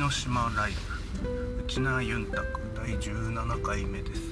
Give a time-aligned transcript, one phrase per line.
[0.00, 0.72] の島ライ
[1.22, 4.22] ブ内縄ユンタク第17回目です、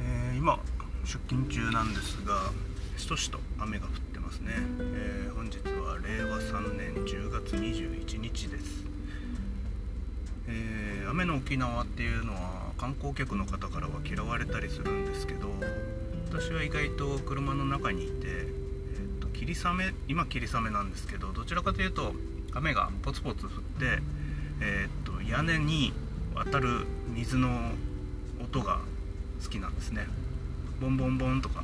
[0.00, 0.60] えー、今
[1.04, 2.52] 出勤中なんですが
[2.96, 8.84] しとしと雨が降ってますね、えー、本日は令和3年10月21日です、
[10.46, 15.48] えー、雨の沖縄っていうのは観光客の方からは嫌われたりするんですけど
[16.30, 22.14] 私は意外と車の中にいて、えーと、霧雨今霧雨なんですけどどちらかというと
[22.54, 24.02] 雨がポツポツ降って、
[24.60, 25.92] えーと、屋根に
[26.36, 27.48] 当たる水の
[28.42, 28.80] 音が
[29.42, 30.06] 好きなんですね。
[30.80, 31.62] ボンボンボンとか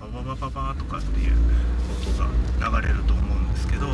[0.00, 1.32] バババババとかっていう
[2.60, 3.86] 音が流れると思うんですけど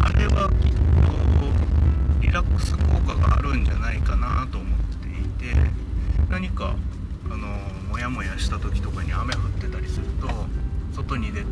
[0.00, 5.54] あれはきっとリラックス効果があるんじゃないかなと思っていて
[6.28, 6.76] 何か
[7.30, 7.46] あの
[7.88, 10.28] モヤモヤした時とかに雨降ってたりすると
[10.94, 11.46] 外に出て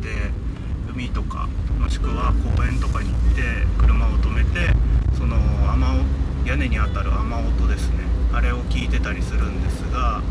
[0.97, 1.47] 海とか
[1.79, 3.41] もしくは公園とかに行って
[3.77, 4.73] 車を止めて
[5.15, 5.35] その
[5.71, 5.85] 雨
[6.43, 7.97] 屋根に当たる雨音ですね。
[8.33, 10.23] あれを聞いてたりするんですが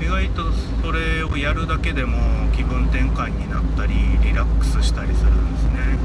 [0.00, 0.50] 意外と
[0.82, 2.18] それをやるだけでも
[2.50, 5.96] 気分転換になったりリラックスしたりするんですね、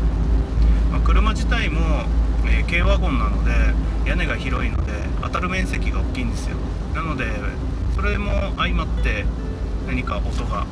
[0.92, 1.82] まあ、車自体も、
[2.46, 3.52] えー、軽ワゴンなので
[4.08, 6.58] 屋根が広いので当たる面積が大きいんですよ。
[6.94, 7.26] なので
[7.96, 9.26] それも相まって
[9.88, 10.68] 何か音が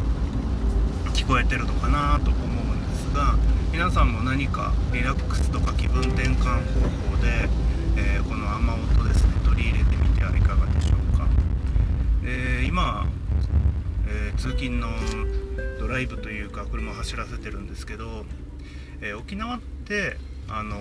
[1.15, 2.74] 聞こえてるのかなと思うん
[3.15, 3.33] が
[3.71, 7.47] 皆さんも何かリラックスとか気分転換方法で、
[7.95, 11.25] えー、この雨音ですね取り入れてみてはいかがでしょうか、
[12.25, 13.07] えー、今、
[14.09, 14.89] えー、通勤の
[15.79, 18.25] ドライブというか車を走らせてるんですけど、
[19.01, 20.17] え沖縄って
[20.49, 20.75] あの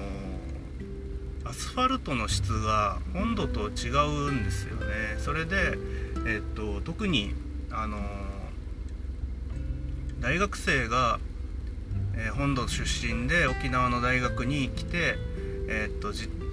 [1.45, 4.87] アスファルトの質が温度と違うんですよね。
[5.19, 5.79] それで、
[6.27, 7.33] えっと特に
[7.71, 7.99] あの
[10.21, 11.21] 大学生が、
[12.17, 15.17] えー、本土出身で沖縄の大学に来て、
[15.69, 16.13] えー、っと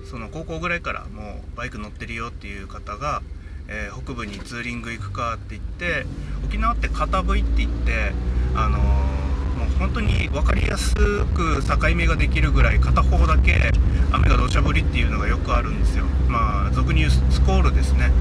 [0.10, 3.22] その高校ぐらいからもうバイク乗ってるよっていう方が、
[3.68, 6.06] えー、北部にツーリング行くかって言って
[6.46, 8.12] 沖縄って片 V って言って
[8.56, 13.72] あのもう本当に分かりやすく境目ができるぐらい片方だけ
[14.12, 16.06] 雨が土砂降りっていうのがよくあるんですよ。
[16.28, 18.12] まあ俗に言うスコールですね。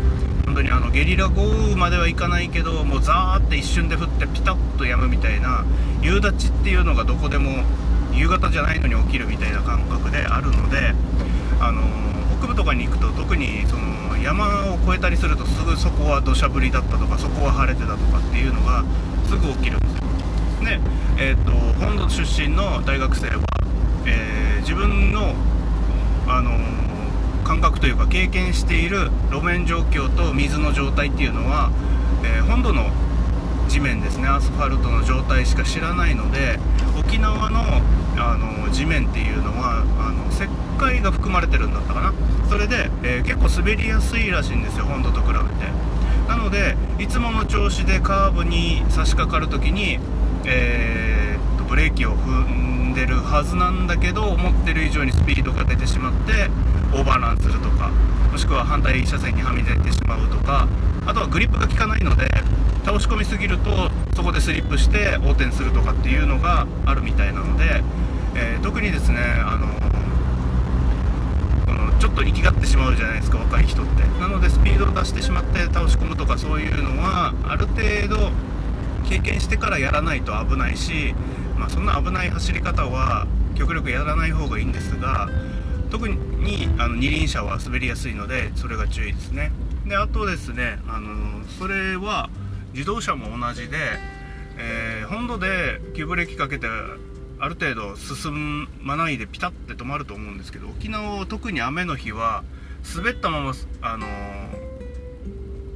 [0.50, 5.64] 本当にあのゲリラ豪雨まではいかないけどもうザーって一瞬で降ってピタッと止むみたいな
[6.02, 7.62] 夕立っていうのがどこでも
[8.12, 10.92] 夕方じゃないのに起きるみたいな感覚であるので
[11.60, 11.82] あの
[12.40, 18.82] 北部とかに行くと特にその山を越えたりするとすぐそこは土砂降りだったとかそこは晴れてたとかっていうのが
[19.28, 20.66] すぐ起きるんですよ。
[20.66, 20.80] で、
[21.16, 23.40] えーと、本土出身の大学生は、
[24.04, 25.32] えー、自分の
[26.26, 26.50] あの
[27.50, 31.72] 感覚というか経験している路面状況と水の状態っていうのは、
[32.22, 32.92] えー、本土の
[33.68, 34.28] 地面ですね。
[34.28, 36.60] アスファルトの状態しか知らないので
[36.96, 37.82] 沖縄の
[38.16, 40.46] あの地面っていうのはあの石
[40.78, 42.14] 灰が含まれてるんだったかな。
[42.48, 45.42] それで、えー、結構滑りやすいらしいんですよ本土と比べて。
[46.28, 49.98] なのでいつもの調子でカーブに差し掛かる時に、
[50.44, 52.30] えー、とブレーキを踏
[52.90, 56.48] んでるはずなんだけど思ってる以上にスピードが出てしまって
[56.92, 57.90] オーバーランするとか
[58.30, 60.68] もしくは反対車線にはみ出てしまうとか
[61.06, 62.28] あとはグリップが効かないので
[62.84, 67.82] 倒し込みすぎるとそこでスリップして横転するとかっていうのがあるみたいなので、
[68.34, 69.68] えー、特にですねあの
[71.66, 74.10] このちょっと行きがってしまうじゃないですか若い人って。
[74.20, 78.30] なのでスピードを出してしまって倒し込むとかそういうのはある程度
[79.08, 81.14] 経験してからやらないと危ないし、
[81.56, 85.28] まあ、そんな危ない走り方は極力やらない方がいいんですが
[85.90, 89.50] 特にあの二輪車は滑りやすいのでそれが注意ですね。
[89.86, 92.30] であとですねあのそれは
[92.72, 93.76] 自動車も同じで、
[94.58, 96.66] えー、本土で急ブレーキかけて
[97.38, 102.44] ある程度進まないでピタッて止まると思うんですけど沖縄は特に雨の日は
[102.94, 103.52] 滑ったまま
[103.82, 104.06] あの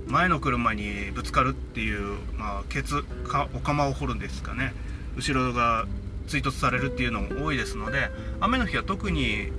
[0.06, 4.74] 前の車にぶつかるっていう、まあ、ケツかお釜を掘るんですかね。
[5.16, 5.86] 後ろが
[6.26, 8.10] 追突されるっていうのも多いですので
[8.40, 9.52] 雨の日は特に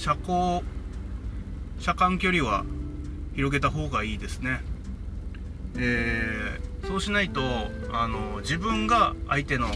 [0.00, 0.62] 車高
[1.78, 2.64] 車間距離は
[3.34, 4.62] 広げた方がいいですね、
[5.76, 7.42] えー、そうしないと
[7.92, 9.66] あの自分が相手の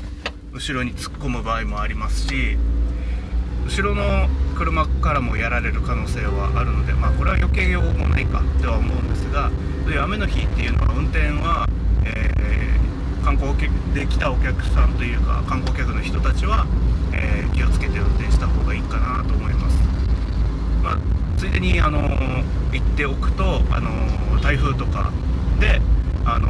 [0.55, 2.57] 後ろに突っ込む場合もありますし
[3.67, 4.03] 後ろの
[4.57, 9.51] 車からもやられる可能性はあるのでまあこれは余計用もないかとは思うんですが
[9.85, 11.69] そういう雨の日っていうのは運転は、
[12.07, 13.53] えー、観光
[13.93, 16.67] で来たお客さんというか観光客の人たちは、
[17.13, 19.64] えー、気をつけて運転した方がいいかなと思います。
[21.37, 22.01] ついでに、あの
[22.73, 25.13] 言っておくと、あの台風とか
[25.61, 25.81] で、
[26.25, 26.49] あの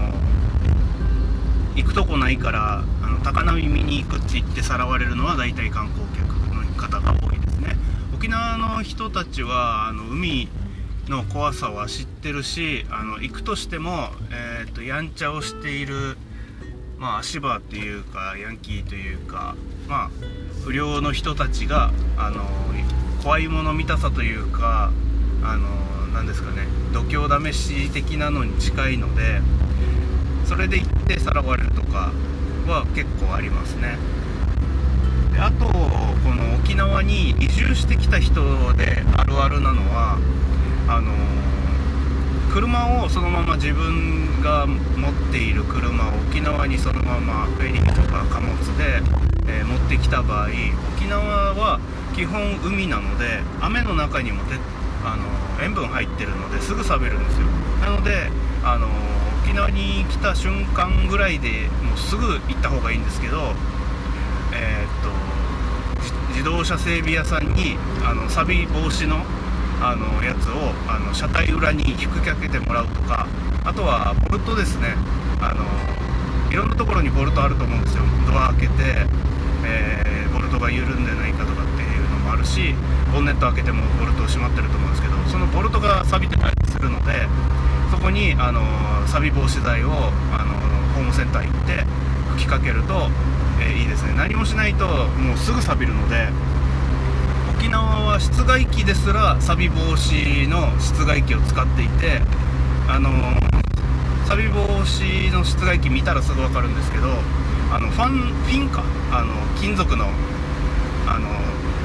[1.77, 7.77] 行くとこないからあの高波見に行くって言ってさらわれるのは大体観光客の方が多いですね。
[8.15, 10.49] 沖縄の人たちはあの海
[11.09, 16.17] の怖さは知ってるしあの行くとしても、えーと、やんちゃをしている、
[16.99, 19.57] まあ、足場っていうかヤンキーというか、
[19.89, 20.11] まあ、
[20.65, 22.45] 不良の人たちがあの
[23.25, 24.93] 怖いもの見たさというか
[25.43, 25.67] あの
[26.12, 29.41] なんですかね度胸試し的なのに近いので
[30.44, 32.12] それで行ってさらわれるとか
[32.67, 33.97] は結構ありますね。
[35.32, 40.19] であとこの沖縄に移住してきた人であるあるなのは
[40.87, 41.11] あの
[42.53, 49.00] 車をそのまま自分が持っている車を沖縄にそのままフェリーとか貨物で、
[49.49, 50.49] えー、持ってきた場合
[50.99, 51.81] 沖縄は
[52.14, 54.43] 基本海なので雨の中にも
[55.05, 55.25] あの
[55.62, 57.46] 塩分入ってるのですぐ錆びるんですよ。
[57.81, 58.31] なので
[58.64, 58.88] あの
[59.43, 63.52] 沖縄に来た瞬間ぐらいでもうすぐ行った方がいいんですけど
[64.52, 65.11] えー、っと
[66.31, 69.25] 自動車整備屋さんにあの錆び防止の
[69.82, 73.26] あのやつをあの車体裏に引っ掛けてもらうとか
[73.64, 74.94] あとはボルトですね。
[75.40, 75.64] あの
[76.50, 78.05] いろんなところにボルトあると思うんですよ。
[78.26, 78.72] ドア開けて、
[79.66, 81.63] えー、ボルトが緩んでないかとか
[82.44, 82.75] るし
[83.12, 87.26] ボンネット開けてもボルト閉まってると思うんですけどそのボルトが錆びてたりするので
[87.91, 88.61] そこにあの
[89.08, 89.91] 錆び防止剤を
[90.37, 90.52] あの
[90.94, 91.85] ホームセンター行って
[92.37, 93.08] 吹きかけると、
[93.61, 94.12] えー、いいですね。
[94.14, 96.29] 何もしないともうすぐ錆びるので
[97.56, 102.20] 沖縄は室外機ですら錆び防止の室外機を使っていて
[102.88, 103.11] あの
[104.29, 107.08] 錆び防止の室外機見たらすぐ分かるんですけど
[107.73, 108.82] あのファンフィンか？
[109.11, 110.06] あの金属の
[111.06, 111.29] あの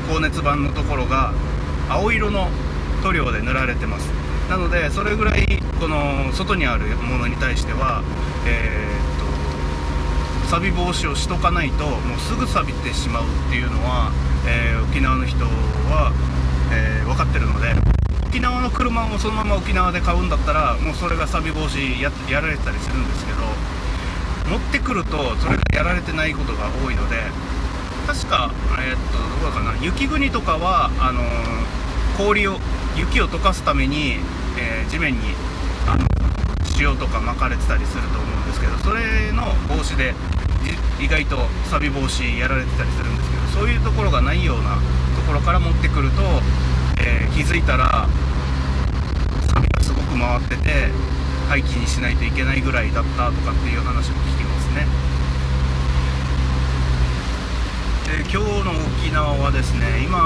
[0.09, 1.33] 高熱板のところが
[1.87, 2.49] 青色の
[3.03, 4.09] 塗料で塗られてます。
[4.49, 8.01] なのでそれぐらいこの外にあるものに対しては
[8.47, 14.11] えー、っと錆び防止をしとかないともうすぐ錆びてしまうっていうのは、
[14.47, 16.11] えー、沖縄の人は、
[16.73, 17.75] えー、分かってるので
[18.25, 23.45] 沖縄の車をそのまま沖縄で買うんだったらもうそれが錆防止ややられてたりするんですけど
[24.49, 27.17] 持ってくるとそれがやられてないことが多いので
[28.09, 28.51] 確か、
[28.81, 31.21] えー、っとどこかな雪国とかはあの
[32.17, 32.57] 氷を
[32.97, 34.17] 雪を溶かすために、
[34.57, 35.19] えー、地面に
[35.85, 36.07] あの
[36.81, 40.15] 塩とか巻かれてたりすると思うんですけどそれの防止で
[40.99, 41.37] 意外と
[41.69, 44.81] 錆び防止やられてたりするんですけどそういうところがないような
[45.13, 46.41] ところから持ってくると、
[47.05, 48.09] えー、気づいたら
[49.53, 50.89] 錆びがすごく回ってて
[51.47, 55.08] 廃棄にしないといけないぐらいだったとかっていう話も聞きますね。
[58.09, 60.17] で今日の沖縄はですね今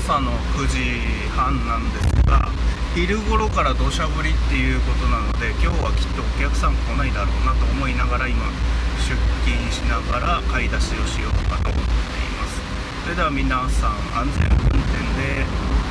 [0.00, 0.96] 朝の9時
[1.36, 2.48] 半なんですが
[2.94, 8.48] 昼頃から土砂降りっていうことなので今日はきっとお客さん来ないだろうなと思いながら今
[8.96, 9.12] 出
[9.44, 12.56] 勤しながら買い出しをしようかと思っています。
[13.04, 15.44] それでは皆さん安全運転で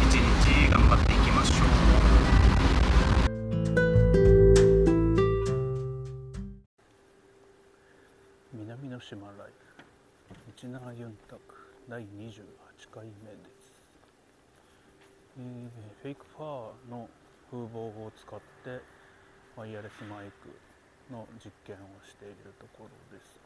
[0.10, 1.70] 一日頑張っていきましょう。
[8.58, 9.71] 南の島ライフ
[10.62, 11.42] 道長ユンタク
[11.90, 12.06] 第28
[12.94, 13.74] 回目です。
[15.40, 15.70] えー、
[16.04, 17.10] フェイクファーの
[17.50, 18.80] 風防を使って
[19.58, 20.54] ワイヤレスマイク
[21.12, 23.40] の実験をしているところです、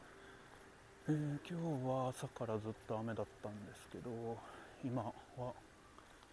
[1.08, 4.10] えー、今日は朝からずっと雨だったんですけど
[4.84, 5.12] 今は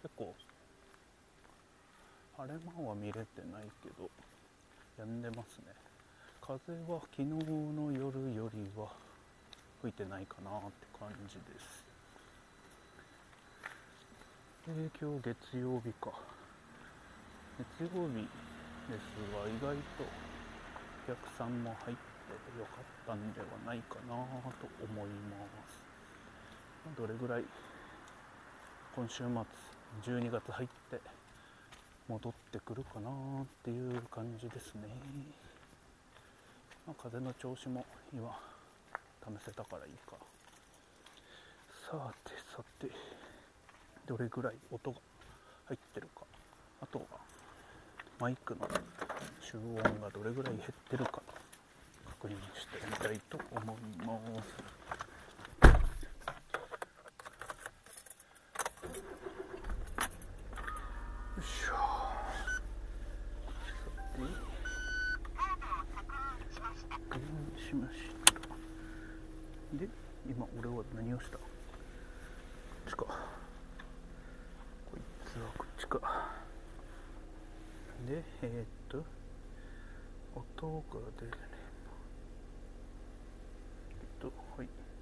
[0.02, 0.34] 結構
[2.36, 4.10] 晴れ間は見れてないけど
[5.00, 5.72] 止んでますね。
[6.42, 9.13] 風は昨日の夜よりは
[9.84, 11.84] 吹いてないかなって感じです。
[14.66, 16.08] えー、今日月曜日か。
[17.60, 20.08] 月曜日ですが意外と
[21.04, 22.00] お客さんも入って
[22.58, 24.16] よかったんではないかな
[24.56, 25.36] と思いま
[25.68, 26.96] す。
[26.96, 27.44] どれぐらい
[28.96, 30.98] 今週末12月入って
[32.08, 34.88] 戻ってくるかなっていう感じですね、
[36.86, 38.34] まあ、風の調子も今
[39.24, 40.16] 試せたからいいか。
[41.90, 42.90] さてさて
[44.06, 44.98] どれぐらい音が
[45.66, 46.26] 入ってるか。
[46.82, 47.04] あとは
[48.20, 48.68] マイクの
[49.40, 51.22] 集音がどれぐらい減ってるか。
[52.06, 53.76] 確認してみたいと思い
[54.06, 54.54] ます。
[67.74, 68.13] よいし
[69.78, 69.88] で
[70.28, 71.38] 今俺は何をした？
[71.38, 71.44] こ
[72.86, 73.10] っちかこ
[74.96, 76.00] いつはこっちか。
[78.08, 79.04] でえー、っと
[80.34, 81.32] 音が出る。